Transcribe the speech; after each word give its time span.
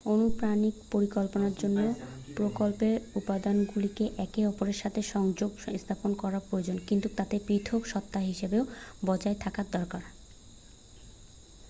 অনুপ্রাণিত 0.05 0.75
পরিকল্পনার 0.91 1.53
জন্য 1.61 1.79
প্রকল্পের 2.37 2.95
উপাদানগুলিকে 3.15 4.05
একে 4.17 4.41
অপরের 4.47 4.77
সাথে 4.81 5.01
সংযোগ 5.13 5.51
স্থাপন 5.75 6.11
করা 6.21 6.39
প্রয়োজন 6.47 6.77
কিন্তু 6.87 7.07
তাদের 7.17 7.39
পৃথক 7.47 7.81
সত্ত্বা 7.85 8.21
হিসাবেও 8.21 8.63
বজায় 9.05 9.37
থাকা 9.43 9.61
দরকার 9.71 10.03